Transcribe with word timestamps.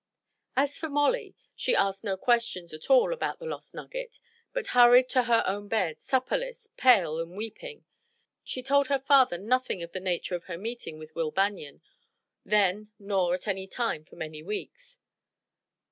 As 0.55 0.79
for 0.79 0.89
Molly, 0.89 1.35
she 1.55 1.75
asked 1.75 2.03
no 2.03 2.17
questions 2.17 2.73
at 2.73 2.89
all 2.89 3.13
about 3.13 3.37
the 3.37 3.45
lost 3.45 3.75
nugget, 3.75 4.19
but 4.51 4.65
hurried 4.73 5.07
to 5.09 5.25
her 5.25 5.43
own 5.45 5.67
bed, 5.67 5.99
supperless, 6.01 6.69
pale 6.75 7.19
and 7.19 7.37
weeping. 7.37 7.85
She 8.43 8.63
told 8.63 8.87
her 8.87 8.97
father 8.97 9.37
nothing 9.37 9.83
of 9.83 9.91
the 9.91 9.99
nature 9.99 10.33
of 10.33 10.45
her 10.45 10.57
meeting 10.57 10.97
with 10.97 11.13
Will 11.13 11.29
Banion, 11.29 11.83
then 12.43 12.89
nor 12.97 13.35
at 13.35 13.47
any 13.47 13.67
time 13.67 14.03
for 14.03 14.15
many 14.15 14.41
weeks. 14.41 14.97